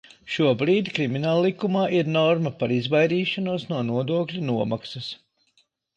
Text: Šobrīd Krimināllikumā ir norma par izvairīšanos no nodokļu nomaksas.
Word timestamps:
Šobrīd 0.35 0.87
Krimināllikumā 0.93 1.83
ir 1.97 2.09
norma 2.15 2.53
par 2.63 2.73
izvairīšanos 2.79 3.67
no 3.73 3.83
nodokļu 3.91 4.43
nomaksas. 4.49 5.13